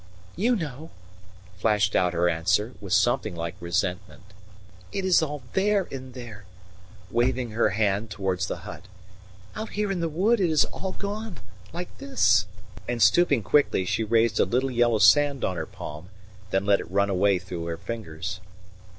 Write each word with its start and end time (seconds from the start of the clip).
"You 0.35 0.55
know!" 0.55 0.89
flashed 1.57 1.95
out 1.95 2.13
her 2.13 2.27
answer, 2.27 2.73
with 2.81 2.91
something 2.91 3.35
like 3.35 3.53
resentment. 3.59 4.23
"It 4.91 5.05
is 5.05 5.21
all 5.21 5.43
there 5.53 5.83
in 5.91 6.13
there," 6.13 6.45
waving 7.11 7.51
her 7.51 7.69
hand 7.69 8.09
towards 8.09 8.47
the 8.47 8.65
hut. 8.65 8.85
"Out 9.55 9.73
here 9.73 9.91
in 9.91 9.99
the 9.99 10.09
wood 10.09 10.39
it 10.41 10.49
is 10.49 10.65
all 10.65 10.93
gone 10.93 11.37
like 11.71 11.95
this," 11.99 12.47
and 12.89 12.99
stooping 12.99 13.43
quickly, 13.43 13.85
she 13.85 14.03
raised 14.03 14.39
a 14.39 14.45
little 14.45 14.71
yellow 14.71 14.97
sand 14.97 15.45
on 15.45 15.55
her 15.55 15.67
palm, 15.67 16.09
then 16.49 16.65
let 16.65 16.79
it 16.79 16.89
run 16.89 17.11
away 17.11 17.37
through 17.37 17.65
her 17.65 17.77
fingers. 17.77 18.39